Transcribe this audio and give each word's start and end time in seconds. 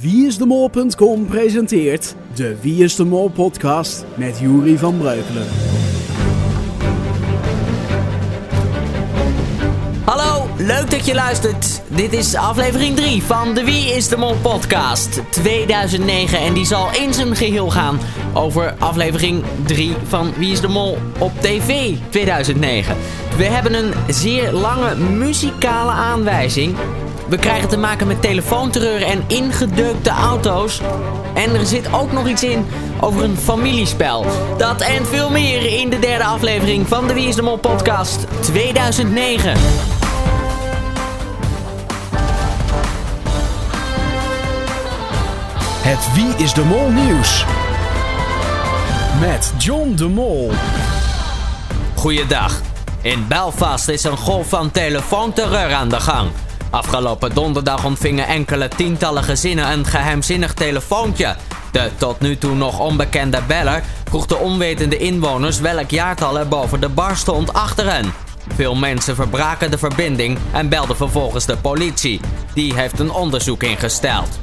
Wieisdemol.com 0.00 1.26
presenteert 1.26 2.14
de 2.34 2.56
Wie 2.60 2.84
is 2.84 2.96
de 2.96 3.04
Mol 3.04 3.28
podcast 3.28 4.04
met 4.14 4.38
Juri 4.38 4.78
van 4.78 4.98
Breukelen. 4.98 5.46
Hallo, 10.04 10.46
leuk 10.56 10.90
dat 10.90 11.06
je 11.06 11.14
luistert. 11.14 11.82
Dit 11.88 12.12
is 12.12 12.34
aflevering 12.34 12.96
3 12.96 13.22
van 13.22 13.54
de 13.54 13.64
Wie 13.64 13.94
is 13.94 14.08
de 14.08 14.16
Mol 14.16 14.34
podcast 14.42 15.22
2009 15.30 16.38
en 16.38 16.54
die 16.54 16.66
zal 16.66 16.88
in 16.94 17.14
zijn 17.14 17.36
geheel 17.36 17.70
gaan 17.70 17.98
over 18.34 18.74
aflevering 18.78 19.44
3 19.66 19.92
van 20.04 20.32
Wie 20.36 20.52
is 20.52 20.60
de 20.60 20.68
Mol 20.68 20.98
op 21.18 21.32
TV 21.40 21.94
2009. 22.08 22.96
We 23.36 23.44
hebben 23.44 23.74
een 23.74 23.92
zeer 24.08 24.52
lange 24.52 24.96
muzikale 24.96 25.90
aanwijzing 25.90 26.76
we 27.28 27.36
krijgen 27.36 27.68
te 27.68 27.78
maken 27.78 28.06
met 28.06 28.22
telefoonterreur 28.22 29.02
en 29.02 29.24
ingedeukte 29.26 30.10
auto's. 30.10 30.80
En 31.34 31.54
er 31.54 31.66
zit 31.66 31.92
ook 31.92 32.12
nog 32.12 32.28
iets 32.28 32.42
in 32.42 32.66
over 33.00 33.24
een 33.24 33.36
familiespel. 33.36 34.26
Dat 34.58 34.80
en 34.80 35.06
veel 35.06 35.30
meer 35.30 35.78
in 35.80 35.90
de 35.90 35.98
derde 35.98 36.24
aflevering 36.24 36.88
van 36.88 37.06
de 37.06 37.14
Wie 37.14 37.28
is 37.28 37.34
de 37.34 37.42
Mol 37.42 37.56
podcast 37.58 38.26
2009. 38.40 39.52
Het 45.80 46.14
Wie 46.14 46.44
is 46.44 46.52
de 46.52 46.64
Mol 46.64 46.90
nieuws. 46.90 47.44
Met 49.20 49.52
John 49.58 49.94
de 49.94 50.08
Mol. 50.08 50.50
Goeiedag. 51.94 52.60
In 53.02 53.26
Belfast 53.28 53.88
is 53.88 54.04
een 54.04 54.16
golf 54.16 54.48
van 54.48 54.70
telefoonterreur 54.70 55.74
aan 55.74 55.88
de 55.88 56.00
gang. 56.00 56.30
Afgelopen 56.70 57.34
donderdag 57.34 57.84
ontvingen 57.84 58.26
enkele 58.26 58.68
tientallen 58.68 59.22
gezinnen 59.22 59.70
een 59.72 59.84
geheimzinnig 59.84 60.54
telefoontje. 60.54 61.36
De 61.72 61.90
tot 61.96 62.20
nu 62.20 62.38
toe 62.38 62.54
nog 62.54 62.78
onbekende 62.78 63.40
beller 63.46 63.82
vroeg 64.04 64.26
de 64.26 64.36
onwetende 64.36 64.96
inwoners 64.96 65.60
welk 65.60 65.90
jaartal 65.90 66.38
er 66.38 66.48
boven 66.48 66.80
de 66.80 66.88
bar 66.88 67.16
stond 67.16 67.52
achter 67.52 67.92
hen. 67.92 68.12
Veel 68.54 68.74
mensen 68.74 69.14
verbraken 69.14 69.70
de 69.70 69.78
verbinding 69.78 70.38
en 70.52 70.68
belden 70.68 70.96
vervolgens 70.96 71.46
de 71.46 71.56
politie. 71.56 72.20
Die 72.54 72.74
heeft 72.74 72.98
een 72.98 73.10
onderzoek 73.10 73.62
ingesteld. 73.62 74.38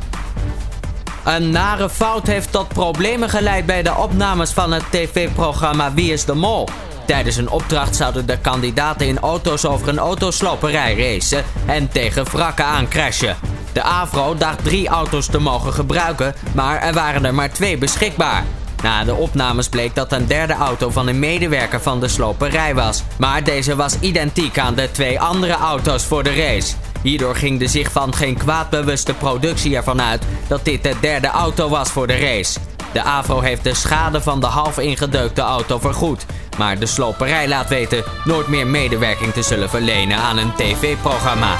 Een 1.24 1.50
nare 1.50 1.90
fout 1.90 2.28
heeft 2.28 2.52
tot 2.52 2.68
problemen 2.68 3.30
geleid 3.30 3.66
bij 3.66 3.84
de 3.84 3.96
opnames 3.96 4.52
van 4.52 4.72
het 4.72 4.84
tv-programma 4.92 5.94
Wie 5.94 6.14
is 6.14 6.26
de 6.26 6.34
Mol. 6.34 6.68
Tijdens 7.06 7.36
een 7.36 7.50
opdracht 7.50 7.96
zouden 7.96 8.26
de 8.26 8.38
kandidaten 8.38 9.08
in 9.08 9.20
auto's 9.20 9.66
over 9.66 9.88
een 9.88 10.00
autosloperij 10.00 10.96
racen 10.96 11.44
en 11.66 11.90
tegen 11.90 12.26
wrakken 12.26 12.66
aancrashen. 12.66 13.36
De 13.74 13.82
AVRO 13.82 14.36
dacht 14.38 14.64
drie 14.64 14.88
auto's 14.88 15.26
te 15.26 15.40
mogen 15.40 15.74
gebruiken, 15.74 16.36
maar 16.54 16.82
er 16.82 16.94
waren 16.94 17.26
er 17.26 17.34
maar 17.34 17.52
twee 17.52 17.78
beschikbaar. 17.78 18.44
Na 18.84 19.04
de 19.04 19.14
opnames 19.14 19.70
bleek 19.70 19.96
dat 19.96 20.12
een 20.12 20.28
derde 20.28 20.54
auto 20.54 20.90
van 20.90 21.08
een 21.08 21.20
medewerker 21.20 21.82
van 21.82 22.00
de 22.00 22.08
sloperij 22.08 22.76
was. 22.76 23.04
Maar 23.18 23.44
deze 23.44 23.76
was 23.76 24.00
identiek 24.00 24.60
aan 24.60 24.76
de 24.76 24.92
twee 24.92 25.20
andere 25.20 25.54
auto's 25.54 26.04
voor 26.04 26.24
de 26.24 26.34
race. 26.34 26.76
Hierdoor 27.02 27.36
ging 27.36 27.60
de 27.60 27.68
zich 27.68 27.92
van 27.92 28.16
geen 28.16 28.38
kwaadbewuste 28.38 29.14
productie 29.14 29.76
ervan 29.76 30.02
uit 30.02 30.24
dat 30.48 30.66
dit 30.66 30.84
de 30.84 30.94
derde 31.02 31.28
auto 31.28 31.70
was 31.70 31.90
voor 31.90 32.08
de 32.08 32.18
race. 32.18 32.60
De 32.94 33.04
AVRO 33.04 33.40
heeft 33.40 33.64
de 33.64 33.74
schade 33.74 34.22
van 34.22 34.40
de 34.40 34.46
half 34.46 34.80
ingedeukte 34.80 35.42
auto 35.42 35.80
vergoed. 35.80 36.26
Maar 36.58 36.80
de 36.80 36.86
sloperij 36.86 37.48
laat 37.48 37.70
weten 37.70 38.04
nooit 38.24 38.48
meer 38.48 38.68
medewerking 38.68 39.34
te 39.34 39.44
zullen 39.44 39.70
verlenen 39.70 40.18
aan 40.18 40.38
een 40.38 40.54
tv-programma. 40.56 41.58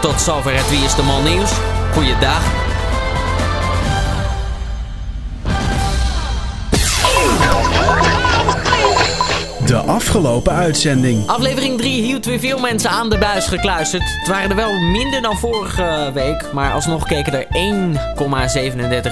Tot 0.00 0.20
zover 0.20 0.56
het 0.56 0.70
Wie 0.70 0.84
is 0.84 0.94
de 0.94 1.02
Mol 1.02 1.22
nieuws. 1.22 1.52
Goeiedag. 1.92 2.63
De 9.74 9.80
afgelopen 9.80 10.52
uitzending. 10.52 11.26
Aflevering 11.26 11.78
3 11.78 12.02
hield 12.02 12.24
weer 12.24 12.38
veel 12.38 12.58
mensen 12.58 12.90
aan 12.90 13.10
de 13.10 13.18
buis 13.18 13.46
gekluisterd. 13.46 14.02
Het 14.18 14.28
waren 14.28 14.50
er 14.50 14.56
wel 14.56 14.80
minder 14.80 15.22
dan 15.22 15.38
vorige 15.38 16.10
week, 16.12 16.52
maar 16.52 16.72
alsnog 16.72 17.06
keken 17.06 17.32
er 17.32 17.46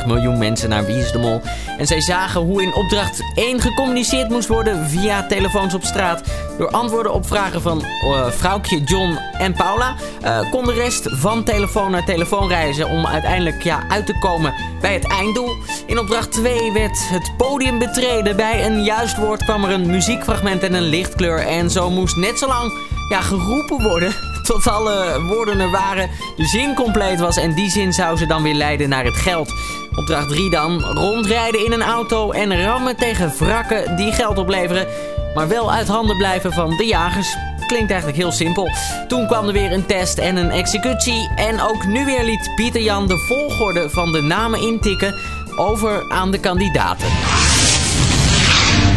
1,37 0.01 0.07
miljoen 0.07 0.39
mensen 0.39 0.69
naar 0.69 0.87
Wie 0.87 1.13
de 1.13 1.19
Mol. 1.19 1.41
En 1.79 1.87
zij 1.87 2.01
zagen 2.01 2.41
hoe 2.41 2.63
in 2.63 2.75
opdracht 2.75 3.23
1 3.35 3.61
gecommuniceerd 3.61 4.29
moest 4.29 4.49
worden 4.49 4.89
via 4.89 5.27
telefoons 5.27 5.75
op 5.75 5.85
straat. 5.85 6.23
Door 6.59 6.71
antwoorden 6.71 7.13
op 7.13 7.27
vragen 7.27 7.63
van 7.63 7.85
uh, 8.05 8.27
vrouwtje 8.27 8.83
John 8.85 9.19
en 9.39 9.53
Paula 9.53 9.95
uh, 10.25 10.51
kon 10.51 10.65
de 10.65 10.73
rest 10.73 11.09
van 11.11 11.45
telefoon 11.45 11.91
naar 11.91 12.05
telefoon 12.05 12.49
reizen 12.49 12.89
om 12.89 13.07
uiteindelijk 13.07 13.63
ja, 13.63 13.85
uit 13.89 14.07
te 14.07 14.19
komen 14.19 14.55
bij 14.81 14.95
het 14.95 15.11
einddoel. 15.11 15.55
In 15.87 15.99
opdracht 15.99 16.33
2 16.33 16.73
werd 16.73 17.09
het 17.09 17.33
podium 17.37 17.79
betreden. 17.79 18.37
Bij 18.37 18.67
een 18.67 18.85
juist 18.85 19.17
woord 19.17 19.45
kwam 19.45 19.65
er 19.65 19.71
een 19.71 19.87
muziekfragment 19.87 20.52
en 20.61 20.75
een 20.75 20.89
lichtkleur. 20.89 21.39
En 21.39 21.71
zo 21.71 21.91
moest 21.91 22.17
net 22.17 22.39
zo 22.39 22.47
lang 22.47 22.73
ja, 23.09 23.21
geroepen 23.21 23.83
worden 23.83 24.15
tot 24.43 24.67
alle 24.67 25.23
woorden 25.29 25.61
er 25.61 25.71
waren, 25.71 26.11
de 26.37 26.45
zin 26.45 26.75
compleet 26.75 27.21
was 27.21 27.37
en 27.37 27.55
die 27.55 27.71
zin 27.71 27.93
zou 27.93 28.17
ze 28.17 28.27
dan 28.27 28.43
weer 28.43 28.55
leiden 28.55 28.89
naar 28.89 29.05
het 29.05 29.17
geld. 29.17 29.53
Opdracht 29.95 30.29
3 30.29 30.51
dan, 30.51 30.81
rondrijden 30.81 31.65
in 31.65 31.73
een 31.73 31.83
auto 31.83 32.31
en 32.31 32.63
rammen 32.65 32.97
tegen 32.97 33.33
wrakken 33.39 33.97
die 33.97 34.13
geld 34.13 34.39
opleveren, 34.39 34.87
maar 35.35 35.49
wel 35.49 35.73
uit 35.73 35.89
handen 35.89 36.17
blijven 36.17 36.53
van 36.53 36.77
de 36.77 36.87
jagers. 36.87 37.37
Klinkt 37.67 37.91
eigenlijk 37.91 38.23
heel 38.23 38.33
simpel. 38.33 38.71
Toen 39.09 39.27
kwam 39.27 39.47
er 39.47 39.53
weer 39.53 39.73
een 39.73 39.87
test 39.87 40.19
en 40.19 40.37
een 40.37 40.51
executie. 40.51 41.31
En 41.37 41.61
ook 41.61 41.87
nu 41.87 42.05
weer 42.05 42.25
liet 42.25 42.53
Pieter 42.57 42.83
Jan 42.83 43.07
de 43.07 43.19
volgorde 43.19 43.91
van 43.91 44.13
de 44.13 44.23
namen 44.23 44.61
intikken 44.61 45.15
over 45.57 46.11
aan 46.11 46.31
de 46.31 46.41
kandidaten. 46.41 47.09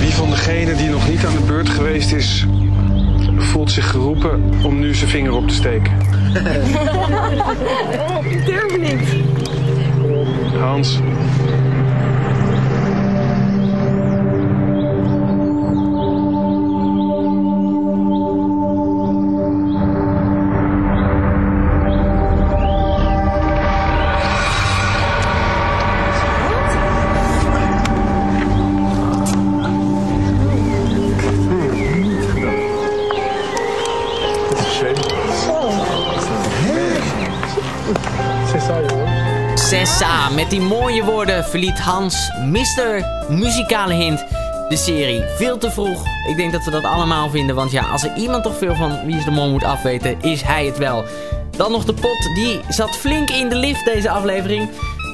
Wie 0.05 0.13
van 0.13 0.29
degenen 0.29 0.77
die 0.77 0.89
nog 0.89 1.09
niet 1.09 1.25
aan 1.25 1.33
de 1.33 1.43
beurt 1.47 1.69
geweest 1.69 2.11
is, 2.11 2.45
voelt 3.37 3.71
zich 3.71 3.89
geroepen 3.89 4.43
om 4.63 4.79
nu 4.79 4.95
zijn 4.95 5.09
vinger 5.09 5.33
op 5.33 5.47
te 5.47 5.53
steken? 5.53 5.93
Ik 8.31 8.45
durf 8.45 8.77
niet. 8.77 9.01
Hans. 10.59 10.99
Met 40.35 40.49
die 40.49 40.61
mooie 40.61 41.03
woorden 41.03 41.45
verliet 41.45 41.79
Hans, 41.79 42.31
Mr. 42.43 43.05
Muzikale 43.29 43.93
Hint, 43.93 44.25
de 44.69 44.75
serie. 44.75 45.23
Veel 45.35 45.57
te 45.57 45.71
vroeg. 45.71 46.03
Ik 46.27 46.35
denk 46.35 46.51
dat 46.51 46.65
we 46.65 46.71
dat 46.71 46.83
allemaal 46.83 47.29
vinden. 47.29 47.55
Want 47.55 47.71
ja, 47.71 47.83
als 47.83 48.03
er 48.03 48.15
iemand 48.15 48.43
toch 48.43 48.57
veel 48.57 48.75
van 48.75 49.05
Wie 49.05 49.17
is 49.17 49.25
de 49.25 49.31
Mol 49.31 49.49
moet 49.49 49.63
afweten, 49.63 50.21
is 50.21 50.41
hij 50.41 50.65
het 50.65 50.77
wel. 50.77 51.03
Dan 51.51 51.71
nog 51.71 51.85
de 51.85 51.93
pot. 51.93 52.35
Die 52.35 52.59
zat 52.69 52.97
flink 52.97 53.29
in 53.29 53.49
de 53.49 53.55
lift 53.55 53.85
deze 53.85 54.09
aflevering. 54.09 54.69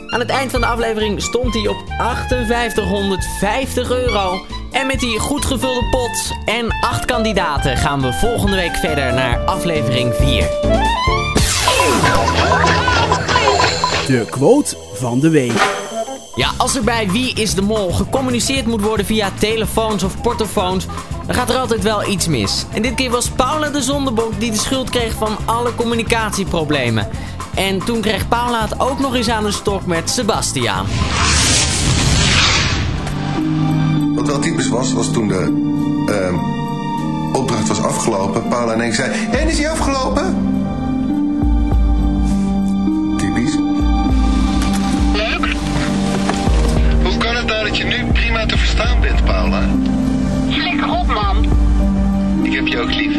Aan 0.07 0.19
het 0.19 0.29
eind 0.29 0.51
van 0.51 0.61
de 0.61 0.67
aflevering 0.67 1.21
stond 1.21 1.53
hij 1.53 1.67
op 1.67 1.83
5850 1.87 3.91
euro. 3.91 4.45
En 4.71 4.87
met 4.87 4.99
die 4.99 5.19
goed 5.19 5.45
gevulde 5.45 5.89
pot 5.89 6.33
en 6.45 6.67
acht 6.81 7.05
kandidaten 7.05 7.77
gaan 7.77 8.01
we 8.01 8.13
volgende 8.13 8.55
week 8.55 8.75
verder 8.75 9.13
naar 9.13 9.37
aflevering 9.37 10.13
4. 10.15 10.49
De 14.07 14.25
quote 14.29 14.77
van 14.93 15.19
de 15.19 15.29
week. 15.29 15.79
Ja, 16.35 16.51
als 16.57 16.75
er 16.75 16.83
bij 16.83 17.09
Wie 17.11 17.33
is 17.33 17.53
de 17.55 17.61
Mol 17.61 17.91
gecommuniceerd 17.91 18.65
moet 18.65 18.81
worden 18.81 19.05
via 19.05 19.31
telefoons 19.39 20.03
of 20.03 20.21
portofoons, 20.21 20.85
dan 21.25 21.35
gaat 21.35 21.49
er 21.49 21.57
altijd 21.57 21.83
wel 21.83 22.07
iets 22.07 22.27
mis. 22.27 22.65
En 22.73 22.81
dit 22.81 22.95
keer 22.95 23.09
was 23.09 23.29
Paula 23.29 23.69
de 23.69 23.81
zondebok 23.81 24.39
die 24.39 24.51
de 24.51 24.57
schuld 24.57 24.89
kreeg 24.89 25.13
van 25.13 25.37
alle 25.45 25.75
communicatieproblemen. 25.75 27.09
En 27.55 27.83
toen 27.83 28.01
kreeg 28.01 28.27
Paula 28.27 28.61
het 28.61 28.79
ook 28.79 28.99
nog 28.99 29.15
eens 29.15 29.29
aan 29.29 29.43
de 29.43 29.51
stok 29.51 29.85
met 29.85 30.09
Sebastiaan. 30.09 30.85
Wat 34.15 34.27
wel 34.27 34.39
typisch 34.39 34.69
was, 34.69 34.93
was 34.93 35.11
toen 35.11 35.27
de 35.27 35.53
uh, 36.09 37.39
opdracht 37.39 37.67
was 37.67 37.81
afgelopen. 37.81 38.47
Paula 38.47 38.73
ineens 38.73 38.95
zei, 38.95 39.11
en 39.31 39.47
is 39.47 39.57
hij 39.57 39.69
afgelopen? 39.69 40.60
Prima 48.41 48.45
te 48.45 48.57
verstaan 48.57 49.01
bent, 49.01 49.25
Paula? 49.25 49.67
Lekker 50.49 50.91
op, 50.91 51.07
man. 51.07 51.45
Ik 52.43 52.53
heb 52.53 52.67
je 52.67 52.79
ook 52.79 52.93
lief. 52.93 53.17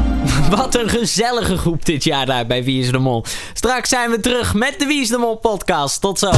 Wat 0.56 0.74
een 0.74 0.88
gezellige 0.88 1.56
groep 1.56 1.84
dit 1.84 2.04
jaar 2.04 2.26
daar 2.26 2.46
bij 2.46 2.64
Wie 2.64 2.80
is 2.82 2.90
de 2.90 2.98
Mol. 2.98 3.24
Straks 3.52 3.88
zijn 3.88 4.10
we 4.10 4.20
terug 4.20 4.54
met 4.54 4.78
de 4.78 4.86
Wie 4.86 5.00
is 5.00 5.08
de 5.08 5.18
Mol 5.18 5.36
podcast. 5.36 6.00
Tot 6.00 6.18
zo. 6.18 6.30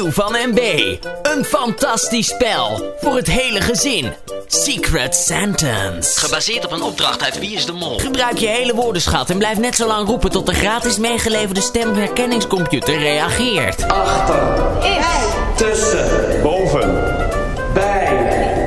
Nieuw 0.00 0.12
van 0.12 0.36
MB. 0.48 0.96
Een 1.22 1.44
fantastisch 1.44 2.28
spel. 2.28 2.94
Voor 3.00 3.16
het 3.16 3.26
hele 3.26 3.60
gezin. 3.60 4.12
Secret 4.46 5.14
Sentence. 5.14 6.20
Gebaseerd 6.20 6.64
op 6.64 6.72
een 6.72 6.82
opdracht 6.82 7.22
uit 7.22 7.38
Wie 7.38 7.54
is 7.54 7.66
de 7.66 7.72
Mol. 7.72 7.98
Gebruik 7.98 8.38
je 8.38 8.46
hele 8.46 8.74
woordenschat 8.74 9.30
en 9.30 9.38
blijf 9.38 9.58
net 9.58 9.76
zo 9.76 9.86
lang 9.86 10.06
roepen 10.06 10.30
tot 10.30 10.46
de 10.46 10.54
gratis 10.54 10.98
meegeleverde 10.98 11.60
stemherkenningscomputer 11.60 12.98
reageert. 12.98 13.86
Tussen. 15.56 16.40
Boven. 16.42 17.09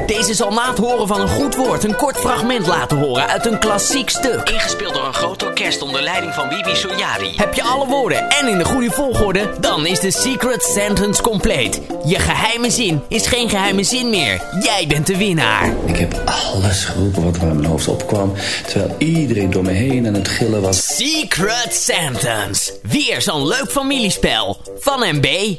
Deze 0.07 0.33
zal 0.33 0.51
na 0.51 0.69
het 0.69 0.77
horen 0.77 1.07
van 1.07 1.21
een 1.21 1.27
goed 1.27 1.55
woord 1.55 1.83
een 1.83 1.95
kort 1.95 2.17
fragment 2.17 2.67
laten 2.67 2.97
horen 2.97 3.27
uit 3.27 3.45
een 3.45 3.59
klassiek 3.59 4.09
stuk. 4.09 4.50
Ingespeeld 4.50 4.94
door 4.94 5.05
een 5.05 5.13
groot 5.13 5.44
orkest 5.44 5.81
onder 5.81 6.01
leiding 6.01 6.33
van 6.33 6.50
Bibi 6.50 6.75
Soyari. 6.75 7.33
Heb 7.35 7.53
je 7.53 7.63
alle 7.63 7.88
woorden 7.88 8.29
en 8.29 8.47
in 8.47 8.57
de 8.57 8.65
goede 8.65 8.91
volgorde? 8.91 9.50
Dan 9.59 9.85
is 9.85 10.00
de 10.00 10.11
Secret 10.11 10.63
Sentence 10.63 11.21
compleet. 11.21 11.81
Je 12.05 12.19
geheime 12.19 12.69
zin 12.69 13.01
is 13.07 13.27
geen 13.27 13.50
geheime 13.50 13.83
zin 13.83 14.09
meer. 14.09 14.41
Jij 14.61 14.85
bent 14.88 15.07
de 15.07 15.17
winnaar. 15.17 15.73
Ik 15.85 15.97
heb 15.97 16.21
alles 16.25 16.85
geroepen 16.85 17.23
wat 17.23 17.35
er 17.35 17.41
in 17.41 17.55
mijn 17.55 17.65
hoofd 17.65 17.88
opkwam. 17.88 18.33
Terwijl 18.67 18.95
iedereen 18.97 19.51
door 19.51 19.63
me 19.63 19.71
heen 19.71 20.07
aan 20.07 20.13
het 20.13 20.27
gillen 20.27 20.61
was. 20.61 20.95
Secret 20.95 21.75
Sentence. 21.75 22.73
Weer 22.81 23.21
zo'n 23.21 23.47
leuk 23.47 23.71
familiespel. 23.71 24.61
Van 24.79 25.00
MB. 25.15 25.55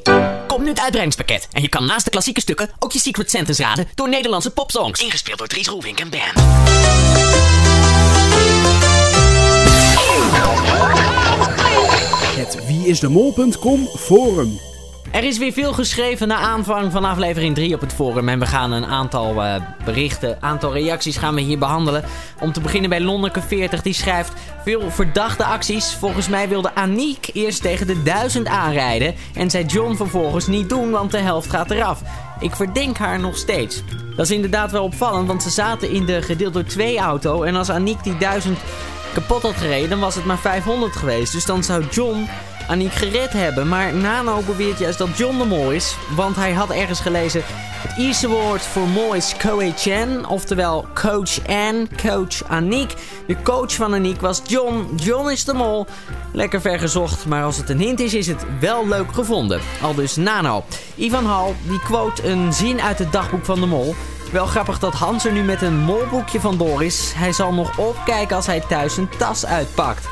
Komt 0.47 0.63
nu 0.63 0.69
het 0.69 0.81
uitbreidingspakket. 0.81 1.49
En 1.53 1.63
je 1.63 1.69
kan 1.69 1.87
naast 1.87 2.05
de 2.05 2.11
klassieke 2.11 2.41
stukken 2.41 2.71
ook 2.79 2.93
je 2.93 2.99
Secret 2.99 3.31
Sentence 3.31 3.63
raden 3.63 3.89
door 3.95 4.09
Nederlandse 4.35 4.63
popsongs. 4.63 5.01
Ingespeeld 5.01 5.39
door 5.39 5.47
Dries 5.47 5.69
Roelvink 5.69 6.01
en 6.01 6.11
Bam. 6.11 6.21
Het 12.37 12.67
wieisdemol.com 12.67 13.87
forum. 13.87 14.59
Er 15.11 15.25
is 15.25 15.39
weer 15.39 15.53
veel 15.53 15.73
geschreven 15.73 16.29
na 16.29 16.37
aanvang 16.37 16.93
van 16.93 17.05
aflevering 17.05 17.55
3 17.55 17.75
op 17.75 17.81
het 17.81 17.93
forum. 17.93 18.29
En 18.29 18.39
we 18.39 18.47
gaan 18.47 18.73
een 18.73 18.85
aantal 18.85 19.43
eh, 19.43 19.55
berichten, 19.85 20.37
aantal 20.41 20.73
reacties 20.73 21.17
gaan 21.17 21.35
we 21.35 21.41
hier 21.41 21.59
behandelen. 21.59 22.05
Om 22.41 22.53
te 22.53 22.61
beginnen 22.61 22.91
bij 22.91 23.01
Lonneke40, 23.01 23.83
die 23.83 23.95
schrijft... 23.95 24.33
Veel 24.65 24.91
verdachte 24.91 25.45
acties. 25.45 25.95
Volgens 25.95 26.29
mij 26.29 26.49
wilde 26.49 26.75
Aniek 26.75 27.31
eerst 27.33 27.63
tegen 27.63 27.87
de 27.87 28.03
1000 28.03 28.47
aanrijden. 28.47 29.15
En 29.35 29.51
zei 29.51 29.65
John 29.65 29.95
vervolgens 29.95 30.47
niet 30.47 30.69
doen, 30.69 30.91
want 30.91 31.11
de 31.11 31.19
helft 31.19 31.51
gaat 31.51 31.71
eraf. 31.71 32.03
Ik 32.41 32.57
verdenk 32.57 32.97
haar 32.97 33.21
nog 33.21 33.37
steeds. 33.37 33.83
Dat 34.17 34.27
is 34.27 34.31
inderdaad 34.31 34.71
wel 34.71 34.85
opvallend, 34.85 35.27
want 35.27 35.43
ze 35.43 35.51
zaten 35.51 35.91
in 35.91 36.05
de 36.05 36.23
gedeeld 36.23 36.53
door 36.53 36.65
2 36.65 36.99
auto. 36.99 37.43
En 37.43 37.57
als 37.57 37.71
Aniek 37.71 38.03
die 38.03 38.17
1000 38.17 38.59
kapot 39.15 39.43
had 39.43 39.55
gereden, 39.55 39.91
dan 39.91 40.01
was 40.01 40.15
het 40.15 40.25
maar 40.25 40.39
500 40.39 40.97
geweest. 40.97 41.33
Dus 41.33 41.45
dan 41.45 41.65
zou 41.65 41.85
John 41.91 42.29
Aniek 42.69 42.93
gered 42.93 43.33
hebben. 43.33 43.69
Maar 43.69 43.95
Nano 43.95 44.41
beweert 44.41 44.79
juist 44.79 44.99
dat 44.99 45.19
John 45.19 45.39
de 45.39 45.45
mol 45.45 45.71
is. 45.71 45.97
Want 46.17 46.37
hij 46.37 46.53
had 46.53 46.71
ergens 46.71 47.01
gelezen... 47.01 47.43
Het 47.85 47.97
Ierse 47.97 48.29
woord 48.29 48.63
voor 48.63 48.89
mol 48.89 49.15
is 49.15 49.35
Coach 49.39 49.87
Oftewel 50.29 50.87
Coach 50.95 51.47
Ann, 51.47 51.89
Coach 52.03 52.45
Aniek. 52.49 52.95
De 53.27 53.37
coach 53.43 53.75
van 53.75 53.95
Aniek 53.95 54.21
was 54.21 54.43
John. 54.47 54.95
John 54.97 55.31
is 55.31 55.45
de 55.45 55.55
mol. 55.55 55.87
Lekker 56.33 56.61
ver 56.61 56.79
gezocht, 56.79 57.27
maar 57.27 57.45
als 57.45 57.57
het 57.57 57.71
een 57.71 57.81
hint 57.81 58.01
is, 58.01 58.15
is 58.15 58.27
het 58.27 58.45
wel 58.61 58.89
leuk 58.89 59.13
gevonden. 59.13 59.61
Al 59.83 59.95
dus 59.95 60.17
Nano. 60.17 60.65
Ivan 60.95 61.27
Hal, 61.27 61.55
die 61.69 61.81
quote 61.81 62.29
een 62.29 62.53
zin 62.53 62.81
uit 62.81 62.99
het 62.99 63.13
dagboek 63.13 63.45
van 63.45 63.61
de 63.61 63.67
mol... 63.67 63.95
Wel 64.35 64.47
grappig 64.47 64.79
dat 64.79 64.95
Hans 64.95 65.25
er 65.25 65.33
nu 65.33 65.43
met 65.43 65.63
een 65.63 65.79
molboekje 65.79 66.41
vandoor 66.41 66.85
is. 66.85 67.13
Hij 67.17 67.33
zal 67.33 67.53
nog 67.53 67.79
opkijken 67.79 68.37
als 68.37 68.47
hij 68.47 68.61
thuis 68.61 68.97
een 68.97 69.09
tas 69.19 69.47
uitpakt. 69.47 70.09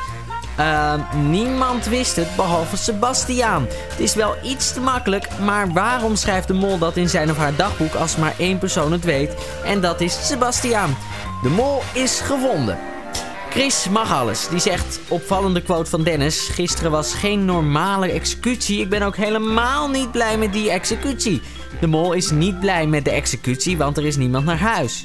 Uh, 0.59 0.93
niemand 1.15 1.85
wist 1.85 2.15
het 2.15 2.35
behalve 2.35 2.77
Sebastiaan. 2.77 3.67
Het 3.89 3.99
is 3.99 4.15
wel 4.15 4.35
iets 4.43 4.73
te 4.73 4.79
makkelijk, 4.79 5.27
maar 5.39 5.73
waarom 5.73 6.15
schrijft 6.15 6.47
de 6.47 6.53
mol 6.53 6.77
dat 6.77 6.97
in 6.97 7.09
zijn 7.09 7.29
of 7.29 7.37
haar 7.37 7.55
dagboek 7.55 7.93
als 7.93 8.15
maar 8.15 8.33
één 8.37 8.57
persoon 8.57 8.91
het 8.91 9.03
weet? 9.03 9.35
En 9.65 9.81
dat 9.81 10.01
is 10.01 10.27
Sebastiaan. 10.27 10.97
De 11.43 11.49
mol 11.49 11.81
is 11.93 12.19
gevonden. 12.19 12.77
Chris 13.49 13.89
mag 13.89 14.13
alles. 14.13 14.47
Die 14.47 14.59
zegt, 14.59 14.99
opvallende 15.07 15.61
quote 15.61 15.89
van 15.89 16.03
Dennis. 16.03 16.47
Gisteren 16.51 16.91
was 16.91 17.13
geen 17.13 17.45
normale 17.45 18.11
executie. 18.11 18.79
Ik 18.79 18.89
ben 18.89 19.01
ook 19.01 19.15
helemaal 19.15 19.89
niet 19.89 20.11
blij 20.11 20.37
met 20.37 20.53
die 20.53 20.71
executie. 20.71 21.41
De 21.79 21.87
mol 21.87 22.13
is 22.13 22.31
niet 22.31 22.59
blij 22.59 22.87
met 22.87 23.05
de 23.05 23.11
executie, 23.11 23.77
want 23.77 23.97
er 23.97 24.05
is 24.05 24.15
niemand 24.15 24.45
naar 24.45 24.59
huis. 24.59 25.03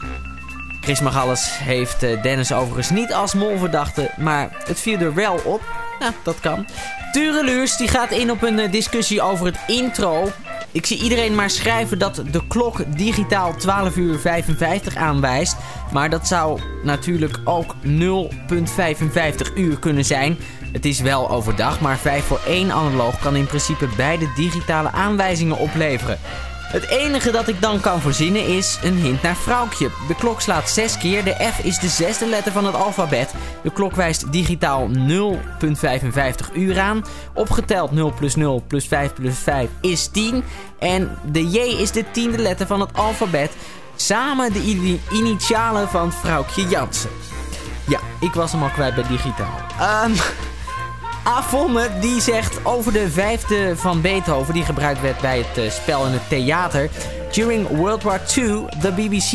Chris 0.88 1.00
Magalles 1.00 1.58
heeft 1.58 2.02
eh, 2.02 2.23
Dennis 2.23 2.52
overigens 2.52 2.90
niet 2.90 3.12
als 3.12 3.35
molverdachte, 3.35 4.11
maar 4.17 4.49
het 4.64 4.81
viel 4.81 4.99
er 4.99 5.14
wel 5.14 5.40
op. 5.44 5.61
Nou, 5.99 6.12
dat 6.23 6.40
kan. 6.40 6.67
Tureluurs 7.12 7.76
die 7.76 7.88
gaat 7.88 8.11
in 8.11 8.31
op 8.31 8.43
een 8.43 8.58
eh, 8.58 8.73
discussie 8.73 9.23
over 9.23 9.46
het 9.46 9.58
intro. 9.67 10.29
Ik 10.73 10.87
zie 10.87 11.02
iedereen 11.02 11.35
maar 11.35 11.50
schrijven 11.50 11.99
dat 11.99 12.23
de 12.31 12.46
klok 12.46 12.96
digitaal 12.96 13.55
12 13.56 13.96
uur 13.96 14.19
55 14.19 14.96
aanwijst. 14.96 15.56
Maar 15.93 16.11
dat 16.11 16.26
zou 16.26 16.61
natuurlijk 16.82 17.38
ook 17.44 17.75
0,55 17.85 19.55
uur 19.55 19.79
kunnen 19.79 20.05
zijn. 20.05 20.38
Het 20.73 20.85
is 20.85 21.00
wel 21.00 21.31
overdag, 21.31 21.81
maar 21.81 21.99
5 21.99 22.25
voor 22.25 22.40
1 22.46 22.73
analoog 22.73 23.19
kan 23.19 23.37
in 23.37 23.46
principe 23.46 23.88
beide 23.96 24.32
digitale 24.37 24.90
aanwijzingen 24.90 25.58
opleveren. 25.58 26.19
Het 26.68 26.88
enige 26.88 27.30
dat 27.30 27.48
ik 27.48 27.60
dan 27.60 27.80
kan 27.80 28.00
voorzienen 28.00 28.46
is 28.46 28.78
een 28.82 28.96
hint 28.96 29.22
naar 29.22 29.36
vrouwtje. 29.36 29.90
De 30.08 30.14
klok 30.14 30.40
slaat 30.40 30.70
6 30.70 30.98
keer, 30.98 31.24
de 31.24 31.50
F 31.54 31.58
is 31.58 31.78
de 31.78 31.88
zesde 31.88 32.26
letter 32.26 32.52
van 32.52 32.64
het 32.64 32.74
alfabet. 32.74 33.34
De 33.62 33.72
klok 33.72 33.94
wijst 33.94 34.32
digitaal 34.32 34.88
0,55 34.88 36.52
uur 36.54 36.78
aan. 36.80 37.04
Opgeteld 37.34 37.90
0 37.90 38.12
plus 38.12 38.34
0 38.36 38.62
plus 38.66 38.86
5 38.86 39.14
plus 39.14 39.38
5 39.38 39.70
is 39.80 40.06
10. 40.06 40.44
En 40.78 41.18
de 41.32 41.48
J 41.48 41.58
is 41.58 41.90
de 41.90 42.04
tiende 42.10 42.38
letter 42.38 42.66
van 42.66 42.80
het 42.80 42.90
alfabet. 42.92 43.50
Samen 43.96 44.52
de 44.52 44.98
initialen 45.12 45.88
van 45.88 46.12
vrouwtje 46.12 46.68
Jansen. 46.68 47.10
Ja, 47.86 48.00
ik 48.20 48.34
was 48.34 48.52
hem 48.52 48.62
al 48.62 48.68
kwijt 48.68 48.94
bij 48.94 49.06
digitaal. 49.08 49.60
Ehm... 49.80 50.12
Avonne 51.28 51.88
die 52.00 52.20
zegt 52.20 52.64
over 52.64 52.92
de 52.92 53.10
vijfde 53.10 53.76
van 53.76 54.00
Beethoven 54.00 54.54
die 54.54 54.64
gebruikt 54.64 55.00
werd 55.00 55.20
bij 55.20 55.38
het 55.38 55.64
eh, 55.64 55.70
spel 55.70 56.06
in 56.06 56.12
het 56.12 56.28
theater. 56.28 56.90
During 57.32 57.69
World 57.69 58.02
War 58.02 58.20
II, 58.36 58.64
the 58.80 58.92
BBC 58.92 59.32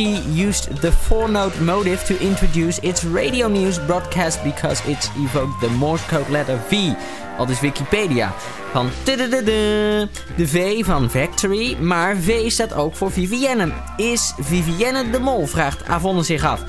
used 0.48 0.81
the 0.81 0.92
four-note 0.92 1.63
motive 1.63 2.13
to 2.13 2.25
introduce 2.25 2.81
its 2.81 3.04
radio 3.04 3.48
news 3.48 3.86
broadcast 3.86 4.44
because 4.44 4.90
it 4.90 5.12
evoked 5.25 5.60
the 5.60 5.69
Morse 5.69 6.06
code 6.06 6.31
letter 6.31 6.60
V. 6.68 6.74
Al 7.38 7.45
dus 7.45 7.60
Wikipedia. 7.60 8.34
Van 8.72 8.90
de 9.06 10.07
V 10.38 10.85
van 10.85 11.09
Victory, 11.09 11.78
maar 11.80 12.16
V 12.16 12.52
staat 12.52 12.73
ook 12.73 12.95
voor 12.95 13.12
Vivienne. 13.12 13.71
Is 13.97 14.33
Vivienne 14.40 15.09
de 15.09 15.19
mol? 15.19 15.45
Vraagt 15.45 15.85
Avonne 15.85 16.23
zich 16.23 16.45
af. 16.45 16.62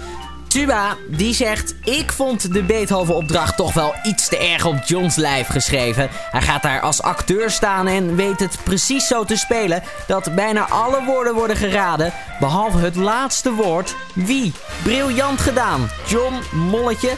Tuba, 0.54 0.96
die 1.06 1.34
zegt... 1.34 1.74
Ik 1.84 2.12
vond 2.12 2.52
de 2.52 2.62
Beethoven-opdracht 2.62 3.56
toch 3.56 3.72
wel 3.72 3.94
iets 4.02 4.28
te 4.28 4.38
erg 4.38 4.64
op 4.64 4.82
Johns 4.84 5.16
lijf 5.16 5.46
geschreven. 5.46 6.08
Hij 6.30 6.42
gaat 6.42 6.62
daar 6.62 6.80
als 6.80 7.02
acteur 7.02 7.50
staan 7.50 7.86
en 7.86 8.16
weet 8.16 8.40
het 8.40 8.58
precies 8.62 9.06
zo 9.06 9.24
te 9.24 9.36
spelen... 9.36 9.82
dat 10.06 10.34
bijna 10.34 10.68
alle 10.68 11.04
woorden 11.04 11.34
worden 11.34 11.56
geraden, 11.56 12.12
behalve 12.40 12.78
het 12.78 12.96
laatste 12.96 13.52
woord. 13.52 13.94
Wie? 14.12 14.52
Briljant 14.82 15.40
gedaan. 15.40 15.90
John, 16.06 16.34
molletje. 16.52 17.12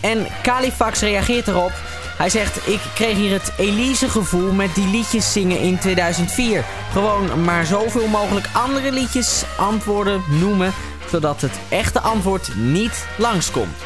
En 0.00 0.26
Califax 0.42 1.00
reageert 1.00 1.48
erop... 1.48 1.72
Hij 2.16 2.30
zegt, 2.30 2.68
ik 2.68 2.80
kreeg 2.94 3.16
hier 3.16 3.32
het 3.32 3.52
Elise 3.58 4.08
gevoel 4.08 4.52
met 4.52 4.74
die 4.74 4.86
liedjes 4.86 5.32
zingen 5.32 5.60
in 5.60 5.78
2004. 5.78 6.64
Gewoon 6.92 7.44
maar 7.44 7.66
zoveel 7.66 8.06
mogelijk 8.06 8.46
andere 8.52 8.92
liedjes 8.92 9.44
antwoorden 9.56 10.22
noemen 10.26 10.74
zodat 11.10 11.40
het 11.40 11.58
echte 11.68 12.00
antwoord 12.00 12.56
niet 12.56 13.06
langskomt. 13.18 13.76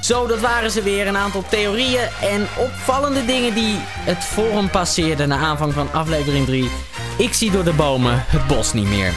Zo, 0.00 0.26
dat 0.26 0.40
waren 0.40 0.70
ze 0.70 0.82
weer. 0.82 1.06
Een 1.06 1.16
aantal 1.16 1.44
theorieën 1.48 2.08
en 2.22 2.46
opvallende 2.58 3.24
dingen 3.24 3.54
die 3.54 3.76
het 3.80 4.24
forum 4.24 4.70
passeerden 4.70 5.28
na 5.28 5.36
aanvang 5.36 5.72
van 5.72 5.92
aflevering 5.92 6.46
3. 6.46 6.70
Ik 7.18 7.32
zie 7.32 7.50
door 7.50 7.64
de 7.64 7.72
bomen 7.72 8.24
het 8.26 8.46
bos 8.46 8.72
niet 8.72 8.88
meer. 8.88 9.12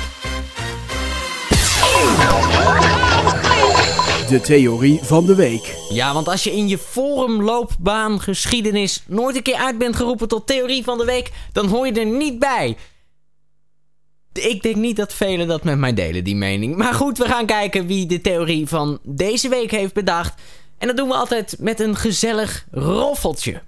De 4.29 4.41
theorie 4.41 4.99
van 5.03 5.25
de 5.25 5.35
week. 5.35 5.75
Ja, 5.89 6.13
want 6.13 6.27
als 6.27 6.43
je 6.43 6.51
in 6.51 6.67
je 6.67 6.77
forumloopbaan 6.77 8.21
geschiedenis 8.21 9.03
nooit 9.07 9.35
een 9.35 9.41
keer 9.41 9.55
uit 9.55 9.77
bent 9.77 9.95
geroepen 9.95 10.27
tot 10.27 10.47
theorie 10.47 10.83
van 10.83 10.97
de 10.97 11.05
week, 11.05 11.31
dan 11.51 11.67
hoor 11.67 11.85
je 11.85 11.93
er 11.93 12.05
niet 12.05 12.39
bij. 12.39 12.77
Ik 14.33 14.61
denk 14.61 14.75
niet 14.75 14.95
dat 14.95 15.13
velen 15.13 15.47
dat 15.47 15.63
met 15.63 15.77
mij 15.77 15.93
delen, 15.93 16.23
die 16.23 16.35
mening. 16.35 16.75
Maar 16.75 16.93
goed, 16.93 17.17
we 17.17 17.25
gaan 17.25 17.45
kijken 17.45 17.87
wie 17.87 18.05
de 18.05 18.21
theorie 18.21 18.67
van 18.67 18.99
deze 19.03 19.49
week 19.49 19.71
heeft 19.71 19.93
bedacht. 19.93 20.41
En 20.77 20.87
dat 20.87 20.97
doen 20.97 21.07
we 21.07 21.13
altijd 21.13 21.55
met 21.59 21.79
een 21.79 21.95
gezellig 21.95 22.65
roffeltje. 22.71 23.61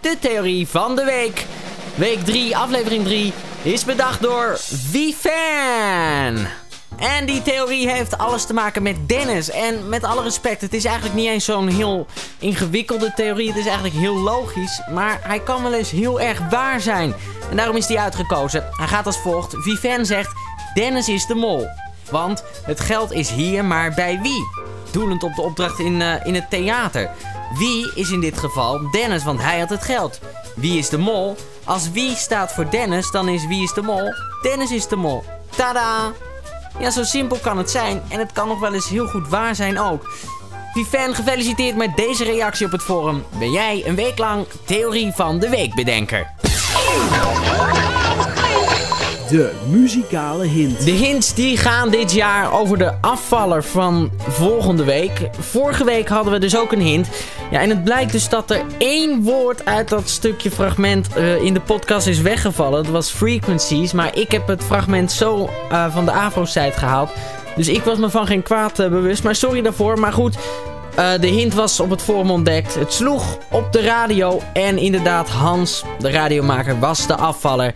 De 0.00 0.16
theorie 0.20 0.66
van 0.66 0.96
de 0.96 1.04
week. 1.04 1.46
Week 1.94 2.18
3, 2.24 2.56
aflevering 2.56 3.04
3, 3.04 3.32
is 3.62 3.84
bedacht 3.84 4.22
door 4.22 4.58
Wie 4.90 5.14
Fan. 5.14 6.46
En 6.98 7.26
die 7.26 7.42
theorie 7.42 7.90
heeft 7.90 8.18
alles 8.18 8.44
te 8.44 8.54
maken 8.54 8.82
met 8.82 9.08
Dennis. 9.08 9.50
En 9.50 9.88
met 9.88 10.04
alle 10.04 10.22
respect, 10.22 10.60
het 10.60 10.74
is 10.74 10.84
eigenlijk 10.84 11.14
niet 11.16 11.28
eens 11.28 11.44
zo'n 11.44 11.68
heel 11.68 12.06
ingewikkelde 12.38 13.12
theorie. 13.14 13.48
Het 13.48 13.56
is 13.56 13.66
eigenlijk 13.66 13.94
heel 13.94 14.18
logisch. 14.18 14.80
Maar 14.90 15.20
hij 15.22 15.40
kan 15.40 15.62
wel 15.62 15.72
eens 15.72 15.90
heel 15.90 16.20
erg 16.20 16.40
waar 16.50 16.80
zijn. 16.80 17.14
En 17.50 17.56
daarom 17.56 17.76
is 17.76 17.88
hij 17.88 17.98
uitgekozen. 17.98 18.64
Hij 18.70 18.86
gaat 18.86 19.06
als 19.06 19.18
volgt. 19.18 19.54
Viven 19.58 20.06
zegt, 20.06 20.32
Dennis 20.74 21.08
is 21.08 21.26
de 21.26 21.34
mol. 21.34 21.66
Want 22.10 22.44
het 22.62 22.80
geld 22.80 23.12
is 23.12 23.30
hier, 23.30 23.64
maar 23.64 23.94
bij 23.94 24.20
wie? 24.22 24.46
Doelend 24.90 25.22
op 25.22 25.34
de 25.34 25.42
opdracht 25.42 25.78
in, 25.78 26.00
uh, 26.00 26.26
in 26.26 26.34
het 26.34 26.50
theater. 26.50 27.10
Wie 27.58 27.92
is 27.94 28.10
in 28.10 28.20
dit 28.20 28.38
geval 28.38 28.90
Dennis, 28.90 29.24
want 29.24 29.42
hij 29.42 29.58
had 29.58 29.68
het 29.68 29.82
geld. 29.82 30.20
Wie 30.54 30.78
is 30.78 30.88
de 30.88 30.98
mol? 30.98 31.36
Als 31.64 31.90
wie 31.90 32.14
staat 32.14 32.52
voor 32.52 32.70
Dennis, 32.70 33.10
dan 33.10 33.28
is 33.28 33.46
wie 33.46 33.62
is 33.62 33.72
de 33.72 33.82
mol? 33.82 34.14
Dennis 34.42 34.70
is 34.70 34.88
de 34.88 34.96
mol. 34.96 35.24
Tada! 35.56 36.12
Ja, 36.80 36.90
zo 36.90 37.02
simpel 37.02 37.38
kan 37.38 37.58
het 37.58 37.70
zijn. 37.70 38.02
En 38.08 38.18
het 38.18 38.32
kan 38.32 38.48
nog 38.48 38.60
wel 38.60 38.74
eens 38.74 38.88
heel 38.88 39.06
goed 39.06 39.28
waar 39.28 39.54
zijn 39.54 39.78
ook. 39.78 40.14
fan 40.90 41.14
gefeliciteerd 41.14 41.76
met 41.76 41.96
deze 41.96 42.24
reactie 42.24 42.66
op 42.66 42.72
het 42.72 42.82
forum. 42.82 43.24
Ben 43.38 43.50
jij 43.50 43.82
een 43.86 43.94
week 43.94 44.18
lang 44.18 44.46
theorie 44.64 45.12
van 45.14 45.38
de 45.38 45.48
weekbedenker. 45.48 46.34
De 49.28 49.52
muzikale 49.68 50.44
hint. 50.44 50.84
De 50.84 50.90
hints 50.90 51.34
die 51.34 51.56
gaan 51.56 51.90
dit 51.90 52.12
jaar 52.12 52.52
over 52.52 52.78
de 52.78 52.92
afvaller 53.00 53.64
van 53.64 54.10
volgende 54.28 54.84
week. 54.84 55.28
Vorige 55.38 55.84
week 55.84 56.08
hadden 56.08 56.32
we 56.32 56.38
dus 56.38 56.56
ook 56.56 56.72
een 56.72 56.80
hint. 56.80 57.08
Ja, 57.50 57.60
en 57.60 57.70
het 57.70 57.84
blijkt 57.84 58.12
dus 58.12 58.28
dat 58.28 58.50
er 58.50 58.62
één 58.78 59.22
woord 59.22 59.64
uit 59.64 59.88
dat 59.88 60.08
stukje 60.08 60.50
fragment 60.50 61.08
uh, 61.16 61.42
in 61.42 61.54
de 61.54 61.60
podcast 61.60 62.06
is 62.06 62.20
weggevallen. 62.20 62.82
Dat 62.82 62.92
was 62.92 63.10
frequencies. 63.10 63.92
Maar 63.92 64.18
ik 64.18 64.32
heb 64.32 64.48
het 64.48 64.64
fragment 64.64 65.12
zo 65.12 65.50
uh, 65.72 65.92
van 65.92 66.04
de 66.04 66.12
Afro-site 66.12 66.78
gehaald. 66.78 67.10
Dus 67.56 67.68
ik 67.68 67.82
was 67.82 67.98
me 67.98 68.10
van 68.10 68.26
geen 68.26 68.42
kwaad 68.42 68.80
uh, 68.80 68.88
bewust. 68.88 69.22
Maar 69.22 69.34
sorry 69.34 69.62
daarvoor. 69.62 69.98
Maar 69.98 70.12
goed, 70.12 70.36
de 71.20 71.26
hint 71.26 71.54
was 71.54 71.80
op 71.80 71.90
het 71.90 72.02
forum 72.02 72.30
ontdekt. 72.30 72.74
Het 72.74 72.92
sloeg 72.92 73.38
op 73.50 73.72
de 73.72 73.82
radio. 73.82 74.40
En 74.52 74.78
inderdaad, 74.78 75.28
Hans, 75.28 75.84
de 75.98 76.10
radiomaker, 76.10 76.78
was 76.78 77.06
de 77.06 77.16
afvaller. 77.16 77.72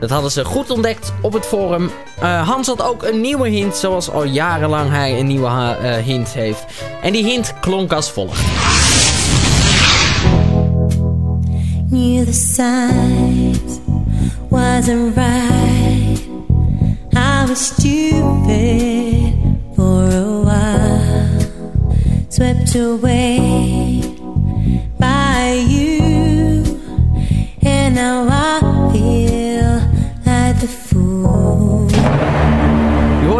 Dat 0.00 0.10
hadden 0.10 0.30
ze 0.30 0.44
goed 0.44 0.70
ontdekt 0.70 1.12
op 1.22 1.32
het 1.32 1.46
forum. 1.46 1.90
Uh, 2.22 2.48
Hans 2.48 2.66
had 2.66 2.82
ook 2.82 3.02
een 3.02 3.20
nieuwe 3.20 3.48
hint, 3.48 3.76
zoals 3.76 4.10
al 4.10 4.24
jarenlang 4.24 4.90
hij 4.90 5.18
een 5.18 5.26
nieuwe 5.26 5.46
uh, 5.82 5.94
hint 5.96 6.28
heeft. 6.32 6.64
En 7.02 7.12
die 7.12 7.24
hint 7.24 7.54
klonk 7.60 7.92
als 7.92 8.10
volgt. 8.10 8.40
Knew 11.88 12.24
the 12.24 12.32
signs 12.32 13.80
wasn't 14.48 15.16
right. 15.16 16.20
I 17.12 17.44
was 17.46 17.66
stupid 17.66 19.32
for 19.74 20.02
a 20.02 20.40
while. 20.44 21.28
Swept 22.28 22.76
away 22.76 24.00
by 24.98 25.64
you. 25.68 26.62
And 27.62 27.94
now 27.94 28.28
I 28.28 28.60
feel 28.92 29.29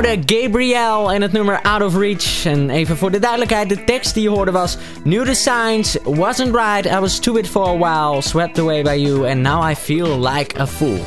hoorde 0.06 0.34
Gabriel 0.34 1.12
en 1.12 1.22
het 1.22 1.32
nummer 1.32 1.60
Out 1.62 1.82
of 1.82 1.96
Reach. 1.96 2.44
En 2.44 2.70
even 2.70 2.96
voor 2.96 3.10
de 3.10 3.18
duidelijkheid, 3.18 3.68
de 3.68 3.84
tekst 3.84 4.14
die 4.14 4.22
je 4.22 4.28
hoorde 4.28 4.50
was... 4.50 4.76
Knew 5.02 5.26
the 5.26 5.34
signs, 5.34 5.96
wasn't 6.04 6.54
right, 6.54 6.86
I 6.86 6.98
was 6.98 7.14
stupid 7.14 7.48
for 7.48 7.68
a 7.68 7.76
while... 7.76 8.22
Swept 8.22 8.58
away 8.58 8.82
by 8.82 8.94
you, 8.94 9.28
and 9.28 9.36
now 9.36 9.70
I 9.70 9.74
feel 9.74 10.18
like 10.18 10.60
a 10.60 10.66
fool. 10.66 10.98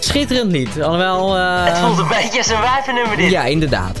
Schitterend 0.00 0.52
lied, 0.52 0.82
alhoewel... 0.82 1.36
Uh... 1.36 1.64
Het 1.64 1.78
voelt 1.78 1.98
een 1.98 2.08
beetje 2.08 2.38
als 2.38 2.48
een 2.48 2.60
wijvennummer 2.60 3.16
dit. 3.16 3.30
Ja, 3.30 3.44
inderdaad. 3.44 3.98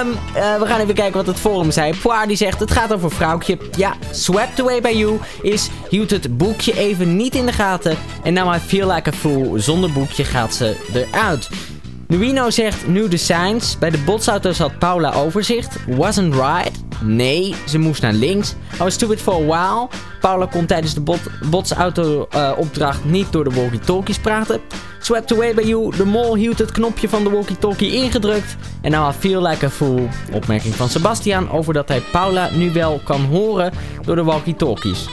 Um, 0.00 0.08
uh, 0.08 0.58
we 0.58 0.66
gaan 0.66 0.80
even 0.80 0.94
kijken 0.94 1.16
wat 1.16 1.26
het 1.26 1.38
forum 1.38 1.70
zei. 1.70 1.94
Poir 2.02 2.26
die 2.26 2.36
zegt, 2.36 2.60
het 2.60 2.70
gaat 2.70 2.92
over 2.92 3.10
vrouwtje. 3.10 3.58
Ja, 3.76 3.94
Swept 4.10 4.60
Away 4.60 4.80
By 4.80 4.88
You 4.88 5.18
is, 5.42 5.68
hield 5.88 6.10
het 6.10 6.36
boekje 6.36 6.78
even 6.78 7.16
niet 7.16 7.34
in 7.34 7.46
de 7.46 7.52
gaten. 7.52 7.96
En 8.22 8.32
now 8.32 8.54
I 8.54 8.58
feel 8.58 8.92
like 8.92 9.10
a 9.10 9.12
fool. 9.12 9.54
Zonder 9.56 9.92
boekje 9.92 10.24
gaat 10.24 10.54
ze 10.54 10.76
eruit. 10.94 11.48
Nuino 12.08 12.50
zegt, 12.50 12.86
nu 12.86 13.08
de 13.08 13.16
signs. 13.16 13.78
Bij 13.78 13.90
de 13.90 13.98
botsauto's 13.98 14.58
had 14.58 14.78
Paula 14.78 15.12
overzicht. 15.12 15.76
Wasn't 15.86 16.34
right. 16.34 16.70
Nee, 17.02 17.54
ze 17.68 17.78
moest 17.78 18.02
naar 18.02 18.12
links. 18.12 18.54
I 18.74 18.78
was 18.78 18.94
stupid 18.94 19.20
for 19.20 19.34
a 19.34 19.44
while. 19.44 19.88
Paula 20.20 20.46
kon 20.46 20.66
tijdens 20.66 20.94
de 20.94 21.00
bot 21.00 21.20
botsauto-opdracht 21.50 23.04
uh, 23.04 23.10
niet 23.12 23.32
door 23.32 23.44
de 23.44 23.50
walkie-talkies 23.50 24.18
praten. 24.18 24.60
Swept 25.00 25.32
away 25.32 25.54
by 25.54 25.62
you. 25.62 25.96
De 25.96 26.04
mol 26.04 26.34
hield 26.34 26.58
het 26.58 26.72
knopje 26.72 27.08
van 27.08 27.24
de 27.24 27.30
walkie-talkie 27.30 27.92
ingedrukt. 27.92 28.56
En 28.80 28.90
now 28.90 29.10
I 29.10 29.18
feel 29.18 29.42
like 29.42 29.64
a 29.66 29.70
fool. 29.70 30.08
Opmerking 30.32 30.74
van 30.74 30.88
Sebastian 30.88 31.50
over 31.50 31.74
dat 31.74 31.88
hij 31.88 32.00
Paula 32.12 32.50
nu 32.52 32.72
wel 32.72 33.00
kan 33.04 33.24
horen 33.24 33.72
door 34.04 34.16
de 34.16 34.24
walkie-talkies. 34.24 35.08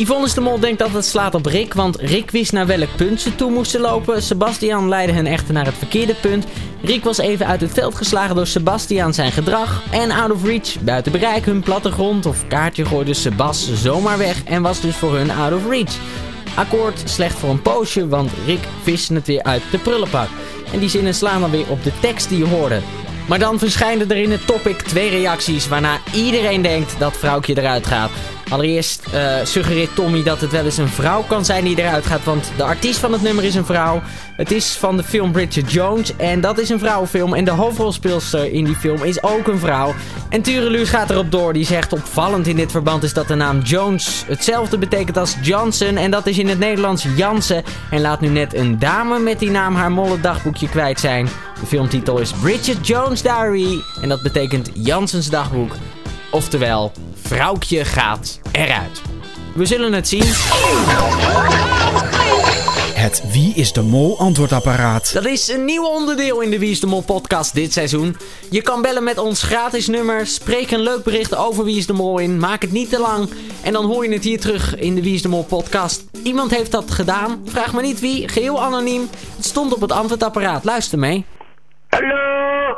Yvonne 0.00 0.34
de 0.34 0.40
Mol 0.40 0.60
denkt 0.60 0.78
dat 0.78 0.90
het 0.90 1.04
slaat 1.04 1.34
op 1.34 1.46
Rick, 1.46 1.74
want 1.74 1.96
Rick 1.96 2.30
wist 2.30 2.52
naar 2.52 2.66
welk 2.66 2.96
punt 2.96 3.20
ze 3.20 3.34
toe 3.34 3.50
moesten 3.50 3.80
lopen. 3.80 4.22
Sebastian 4.22 4.88
leidde 4.88 5.12
hen 5.12 5.26
echter 5.26 5.54
naar 5.54 5.64
het 5.64 5.74
verkeerde 5.74 6.14
punt. 6.14 6.46
Rick 6.82 7.04
was 7.04 7.18
even 7.18 7.46
uit 7.46 7.60
het 7.60 7.72
veld 7.72 7.94
geslagen 7.94 8.34
door 8.34 8.46
Sebastian 8.46 9.14
zijn 9.14 9.32
gedrag. 9.32 9.82
En 9.90 10.10
out 10.10 10.30
of 10.30 10.44
reach, 10.44 10.80
buiten 10.80 11.12
bereik, 11.12 11.44
hun 11.44 11.62
plattegrond 11.62 12.26
of 12.26 12.46
kaartje 12.48 12.84
gooide 12.84 13.14
Sebas 13.14 13.74
zomaar 13.74 14.18
weg 14.18 14.44
en 14.44 14.62
was 14.62 14.80
dus 14.80 14.96
voor 14.96 15.16
hun 15.16 15.30
out 15.30 15.52
of 15.52 15.68
reach. 15.68 15.94
Akkoord, 16.54 17.02
slecht 17.04 17.38
voor 17.38 17.50
een 17.50 17.62
poosje, 17.62 18.08
want 18.08 18.30
Rick 18.46 18.62
viste 18.82 19.14
het 19.14 19.26
weer 19.26 19.42
uit 19.42 19.62
de 19.70 19.78
prullenbak. 19.78 20.28
En 20.72 20.78
die 20.78 20.88
zinnen 20.88 21.14
slaan 21.14 21.40
dan 21.40 21.50
weer 21.50 21.70
op 21.70 21.84
de 21.84 21.92
tekst 22.00 22.28
die 22.28 22.38
je 22.38 22.46
hoorde. 22.46 22.80
Maar 23.28 23.38
dan 23.38 23.58
verschijnen 23.58 24.10
er 24.10 24.16
in 24.16 24.30
het 24.30 24.46
topic 24.46 24.82
twee 24.82 25.10
reacties 25.10 25.68
waarna 25.68 25.98
iedereen 26.12 26.62
denkt 26.62 26.98
dat 26.98 27.16
vrouwtje 27.16 27.58
eruit 27.58 27.86
gaat. 27.86 28.10
Allereerst 28.50 29.02
uh, 29.14 29.34
suggereert 29.44 29.94
Tommy 29.94 30.22
dat 30.22 30.40
het 30.40 30.50
wel 30.50 30.64
eens 30.64 30.76
een 30.76 30.88
vrouw 30.88 31.22
kan 31.22 31.44
zijn 31.44 31.64
die 31.64 31.78
eruit 31.78 32.06
gaat. 32.06 32.24
Want 32.24 32.52
de 32.56 32.62
artiest 32.62 32.98
van 32.98 33.12
het 33.12 33.22
nummer 33.22 33.44
is 33.44 33.54
een 33.54 33.64
vrouw. 33.64 34.02
Het 34.36 34.50
is 34.50 34.72
van 34.72 34.96
de 34.96 35.02
film 35.02 35.32
Bridget 35.32 35.72
Jones. 35.72 36.16
En 36.16 36.40
dat 36.40 36.58
is 36.58 36.68
een 36.68 36.78
vrouwenfilm. 36.78 37.34
En 37.34 37.44
de 37.44 37.50
hoofdrolspeelster 37.50 38.52
in 38.52 38.64
die 38.64 38.74
film 38.74 39.02
is 39.02 39.22
ook 39.22 39.46
een 39.46 39.58
vrouw. 39.58 39.94
En 40.28 40.42
Tureluus 40.42 40.88
gaat 40.88 41.10
erop 41.10 41.30
door. 41.30 41.52
Die 41.52 41.64
zegt 41.64 41.92
opvallend 41.92 42.46
in 42.46 42.56
dit 42.56 42.70
verband 42.70 43.02
is 43.02 43.12
dat 43.12 43.28
de 43.28 43.34
naam 43.34 43.60
Jones 43.60 44.24
hetzelfde 44.26 44.78
betekent 44.78 45.16
als 45.16 45.36
Johnson. 45.42 45.96
En 45.96 46.10
dat 46.10 46.26
is 46.26 46.38
in 46.38 46.48
het 46.48 46.58
Nederlands 46.58 47.06
Jansen. 47.16 47.62
En 47.90 48.00
laat 48.00 48.20
nu 48.20 48.28
net 48.28 48.54
een 48.54 48.78
dame 48.78 49.18
met 49.18 49.38
die 49.38 49.50
naam 49.50 49.74
haar 49.74 49.92
molle 49.92 50.20
dagboekje 50.20 50.68
kwijt 50.68 51.00
zijn. 51.00 51.28
De 51.60 51.66
filmtitel 51.66 52.18
is 52.18 52.32
Bridget 52.32 52.86
Jones 52.86 53.22
Diary. 53.22 53.80
En 54.02 54.08
dat 54.08 54.22
betekent 54.22 54.70
Jansens 54.74 55.30
dagboek. 55.30 55.72
Oftewel, 56.30 56.92
vrouwtje 57.34 57.84
gaat 57.84 58.40
eruit. 58.52 59.02
We 59.54 59.66
zullen 59.66 59.92
het 59.92 60.08
zien. 60.08 60.22
Het 62.94 63.32
Wie 63.32 63.54
is 63.54 63.72
de 63.72 63.82
Mol 63.82 64.18
antwoordapparaat. 64.18 65.12
Dat 65.14 65.24
is 65.24 65.48
een 65.48 65.64
nieuw 65.64 65.84
onderdeel 65.84 66.40
in 66.40 66.50
de 66.50 66.58
Wie 66.58 66.70
is 66.70 66.80
de 66.80 66.86
Mol 66.86 67.02
podcast 67.02 67.54
dit 67.54 67.72
seizoen. 67.72 68.16
Je 68.50 68.62
kan 68.62 68.82
bellen 68.82 69.04
met 69.04 69.18
ons 69.18 69.42
gratis 69.42 69.86
nummer. 69.86 70.26
Spreek 70.26 70.70
een 70.70 70.80
leuk 70.80 71.04
bericht 71.04 71.36
over 71.36 71.64
Wie 71.64 71.76
is 71.76 71.86
de 71.86 71.92
Mol 71.92 72.18
in. 72.18 72.38
Maak 72.38 72.62
het 72.62 72.72
niet 72.72 72.90
te 72.90 73.00
lang. 73.00 73.30
En 73.64 73.72
dan 73.72 73.84
hoor 73.84 74.04
je 74.04 74.12
het 74.12 74.24
hier 74.24 74.40
terug 74.40 74.76
in 74.76 74.94
de 74.94 75.02
Wie 75.02 75.14
is 75.14 75.22
de 75.22 75.28
Mol 75.28 75.44
podcast. 75.44 76.10
Iemand 76.24 76.50
heeft 76.56 76.72
dat 76.72 76.90
gedaan. 76.90 77.42
Vraag 77.44 77.72
me 77.72 77.82
niet 77.82 78.00
wie. 78.00 78.28
Geheel 78.28 78.62
anoniem. 78.62 79.08
Het 79.36 79.44
stond 79.44 79.74
op 79.74 79.80
het 79.80 79.92
antwoordapparaat. 79.92 80.64
Luister 80.64 80.98
mee. 80.98 81.24
Hallo. 81.88 82.76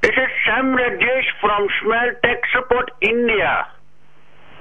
This 0.00 0.16
is 0.16 0.30
Sam 0.44 0.76
Rajesh 0.76 1.28
from 1.40 1.68
Smell 1.68 2.16
Tech 2.20 2.44
Support 2.44 2.92
India. 2.98 3.80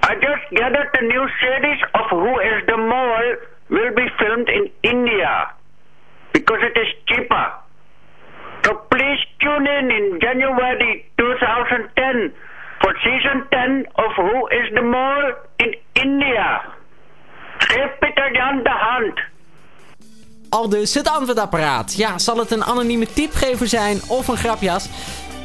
I 0.04 0.16
just 0.16 0.44
gathered 0.52 0.90
the 0.94 1.06
new 1.06 1.26
series 1.40 1.82
of 1.94 2.06
Who 2.10 2.40
is 2.40 2.66
the 2.66 2.78
Mole 2.78 3.36
will 3.70 3.94
be 3.96 4.08
filmed 4.18 4.50
in 4.50 4.70
India 4.82 5.54
because 6.34 6.62
it 6.62 6.78
is 6.78 6.90
cheaper. 7.06 7.46
So 8.64 8.76
please 8.90 9.22
tune 9.40 9.68
in 9.68 9.92
in 9.92 10.20
January 10.20 11.06
2010 11.18 12.34
for 12.82 12.92
season 13.04 13.46
10 13.50 13.86
of 13.96 14.12
Who 14.18 14.48
is 14.48 14.68
the 14.74 14.82
Mole 14.82 15.34
in 15.58 15.76
India. 15.94 16.62
Geef 17.60 17.92
Pieter 18.00 18.34
Jan 18.34 18.64
de 18.64 18.70
hand. 18.70 19.20
Al 20.50 20.70
dus 20.70 20.94
het 20.94 21.10
antwoordapparaat. 21.10 21.96
Ja, 21.98 22.18
zal 22.18 22.38
het 22.38 22.52
een 22.52 22.64
anonieme 22.64 23.06
tipgever 23.06 23.68
zijn 23.68 24.00
of 24.10 24.28
een 24.28 24.38
grapjas? 24.38 24.90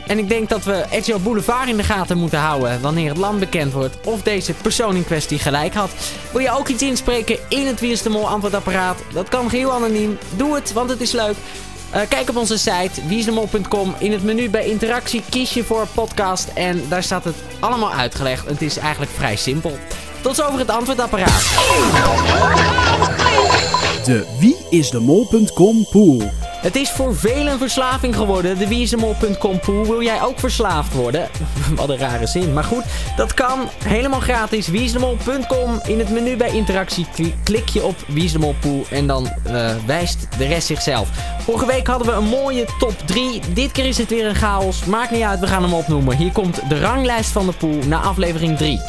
En 0.06 0.18
ik 0.18 0.28
denk 0.28 0.48
dat 0.48 0.64
we 0.64 0.84
Ezio 0.90 1.18
Boulevard 1.18 1.68
in 1.68 1.76
de 1.76 1.82
gaten 1.82 2.18
moeten 2.18 2.38
houden 2.38 2.80
wanneer 2.80 3.08
het 3.08 3.18
land 3.18 3.38
bekend 3.38 3.72
wordt 3.72 3.96
of 4.04 4.22
deze 4.22 4.52
persoon 4.52 4.96
in 4.96 5.04
kwestie 5.04 5.38
gelijk 5.38 5.74
had. 5.74 5.90
Wil 6.32 6.40
je 6.40 6.58
ook 6.58 6.68
iets 6.68 6.82
inspreken 6.82 7.38
in 7.48 7.66
het 7.66 7.80
Wie 7.80 7.92
is 7.92 8.02
de 8.02 8.08
Mol 8.08 8.28
antwoordapparaat? 8.28 8.98
Dat 9.12 9.28
kan 9.28 9.50
heel 9.50 9.72
anoniem. 9.72 10.18
Doe 10.36 10.54
het, 10.54 10.72
want 10.72 10.90
het 10.90 11.00
is 11.00 11.12
leuk. 11.12 11.34
Uh, 11.94 12.00
kijk 12.08 12.28
op 12.28 12.36
onze 12.36 12.58
site 12.58 13.06
wieisdemol.com. 13.06 13.94
In 13.98 14.12
het 14.12 14.22
menu 14.22 14.50
bij 14.50 14.66
interactie 14.66 15.22
kies 15.28 15.54
je 15.54 15.64
voor 15.64 15.86
podcast 15.94 16.48
en 16.54 16.82
daar 16.88 17.02
staat 17.02 17.24
het 17.24 17.36
allemaal 17.60 17.92
uitgelegd. 17.92 18.46
Het 18.46 18.62
is 18.62 18.76
eigenlijk 18.76 19.10
vrij 19.14 19.36
simpel. 19.36 19.78
Tot 20.20 20.36
zover 20.36 20.58
het 20.58 20.70
antwoordapparaat. 20.70 21.40
De 24.04 24.26
wieisdemol.com 24.38 25.86
pool. 25.90 26.22
Het 26.56 26.76
is 26.76 26.90
voor 26.90 27.16
velen 27.16 27.58
verslaving 27.58 28.16
geworden, 28.16 28.58
de 28.58 28.68
wiesemol.com 28.68 29.60
pool. 29.60 29.84
Wil 29.84 30.02
jij 30.02 30.22
ook 30.22 30.38
verslaafd 30.38 30.94
worden? 30.94 31.28
Wat 31.76 31.88
een 31.88 31.98
rare 31.98 32.26
zin. 32.26 32.52
Maar 32.52 32.64
goed, 32.64 32.84
dat 33.16 33.34
kan 33.34 33.68
helemaal 33.84 34.20
gratis. 34.20 34.68
Wiesemol.com. 34.68 35.80
In 35.86 35.98
het 35.98 36.10
menu 36.10 36.36
bij 36.36 36.50
interactie 36.50 37.06
klik 37.44 37.68
je 37.68 37.84
op 37.84 37.96
Wiesemol 38.06 38.54
pool 38.60 38.84
en 38.90 39.06
dan 39.06 39.28
uh, 39.46 39.70
wijst 39.86 40.28
de 40.38 40.46
rest 40.46 40.66
zichzelf. 40.66 41.08
Vorige 41.40 41.66
week 41.66 41.86
hadden 41.86 42.06
we 42.06 42.12
een 42.12 42.28
mooie 42.28 42.64
top 42.78 42.94
3. 43.04 43.40
Dit 43.52 43.72
keer 43.72 43.86
is 43.86 43.98
het 43.98 44.10
weer 44.10 44.26
een 44.26 44.34
chaos. 44.34 44.84
Maakt 44.84 45.10
niet 45.10 45.22
uit, 45.22 45.40
we 45.40 45.46
gaan 45.46 45.62
hem 45.62 45.74
opnoemen. 45.74 46.16
Hier 46.16 46.32
komt 46.32 46.60
de 46.68 46.80
ranglijst 46.80 47.30
van 47.30 47.46
de 47.46 47.52
pool 47.52 47.78
na 47.86 48.00
aflevering 48.00 48.56
3. 48.56 48.80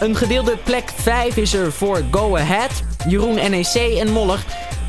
Een 0.00 0.16
gedeelde 0.16 0.56
plek 0.56 0.92
5 0.94 1.36
is 1.36 1.54
er 1.54 1.72
voor 1.72 2.02
Go 2.10 2.36
Ahead, 2.36 2.70
Jeroen 3.08 3.34
NEC 3.34 3.98
en 3.98 4.12
Moller. 4.12 4.44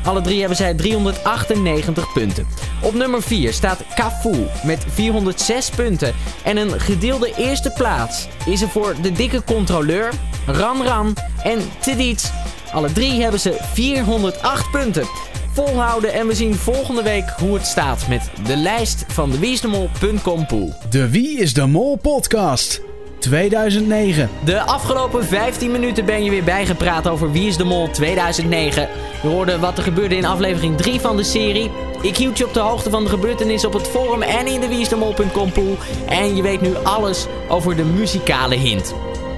Alle 0.08 0.20
drie 0.20 0.38
hebben 0.38 0.56
zij 0.56 0.74
398 0.74 2.12
punten. 2.12 2.46
Op 2.82 2.94
nummer 2.94 3.22
4 3.22 3.52
staat 3.52 3.84
Cafu 3.94 4.46
met 4.64 4.84
406 4.88 5.70
punten. 5.70 6.14
En 6.44 6.56
een 6.56 6.80
gedeelde 6.80 7.34
eerste 7.36 7.70
plaats 7.70 8.28
is 8.46 8.62
er 8.62 8.68
voor 8.68 8.94
de 9.02 9.12
dikke 9.12 9.44
controleur, 9.44 10.12
Ran 10.46 10.82
Ran 10.82 11.16
en 11.42 11.58
Tediets. 11.80 12.30
Alle 12.72 12.92
drie 12.92 13.22
hebben 13.22 13.40
ze 13.40 13.56
408 13.72 14.70
punten. 14.70 15.06
Volhouden 15.52 16.12
en 16.12 16.26
we 16.26 16.34
zien 16.34 16.54
volgende 16.54 17.02
week 17.02 17.28
hoe 17.28 17.54
het 17.54 17.66
staat 17.66 18.08
met 18.08 18.30
de 18.46 18.56
lijst 18.56 19.04
van 19.08 19.30
de 19.30 19.38
Wiesdemol.com 19.38 20.46
pool. 20.46 20.74
De 20.90 21.10
Wie 21.10 21.38
is 21.38 21.54
de 21.54 21.66
Mol 21.66 21.96
podcast. 21.96 22.87
2009. 23.18 24.30
De 24.44 24.60
afgelopen 24.60 25.24
15 25.24 25.70
minuten 25.70 26.04
ben 26.04 26.24
je 26.24 26.30
weer 26.30 26.44
bijgepraat 26.44 27.08
over 27.08 27.32
Wie 27.32 27.48
is 27.48 27.56
de 27.56 27.64
Mol 27.64 27.90
2009. 27.90 28.88
Je 29.22 29.28
hoorde 29.28 29.58
wat 29.58 29.76
er 29.76 29.82
gebeurde 29.82 30.16
in 30.16 30.24
aflevering 30.24 30.76
3 30.76 31.00
van 31.00 31.16
de 31.16 31.22
serie. 31.22 31.70
Ik 32.02 32.16
hield 32.16 32.38
je 32.38 32.46
op 32.46 32.54
de 32.54 32.60
hoogte 32.60 32.90
van 32.90 33.04
de 33.04 33.10
gebeurtenissen 33.10 33.68
op 33.68 33.74
het 33.74 33.88
forum 33.88 34.22
en 34.22 34.46
in 34.46 34.60
de 34.60 35.50
pool. 35.52 35.76
En 36.08 36.36
je 36.36 36.42
weet 36.42 36.60
nu 36.60 36.74
alles 36.82 37.26
over 37.48 37.76
de 37.76 37.84
muzikale 37.84 38.54
hint. 38.54 38.94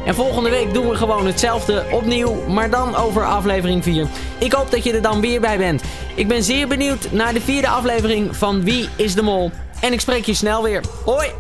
En 0.07 0.15
volgende 0.15 0.51
week 0.51 0.75
doen 0.75 0.89
we 0.89 0.95
gewoon 0.95 1.27
hetzelfde 1.27 1.85
opnieuw, 1.93 2.35
maar 2.49 2.71
dan 2.71 2.97
over 2.97 3.25
aflevering 3.25 3.83
4. 3.83 4.07
Ik 4.39 4.53
hoop 4.53 4.71
dat 4.71 4.85
je 4.85 4.93
er 4.93 5.03
dan 5.03 5.21
weer 5.21 5.41
bij 5.41 5.59
bent. 5.59 5.83
Ik 6.15 6.29
ben 6.29 6.43
zeer 6.43 6.69
benieuwd 6.69 7.11
naar 7.11 7.33
de 7.33 7.41
vierde 7.41 7.69
aflevering 7.69 8.37
van 8.37 8.65
Wie 8.65 8.89
is 8.97 9.15
de 9.15 9.23
Mol. 9.23 9.51
En 9.81 9.93
ik 9.93 10.01
spreek 10.01 10.25
je 10.25 10.35
snel 10.35 10.63
weer. 10.63 10.83
Hoi! 11.05 11.40